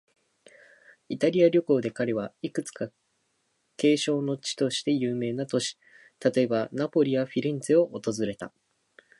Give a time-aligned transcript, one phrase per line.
[1.09, 2.89] イタリア旅行で彼は、いくつか
[3.77, 5.77] 景勝の地として有名な都市、
[6.19, 8.51] 例えば、ナポリやフィレンツェを訪れた。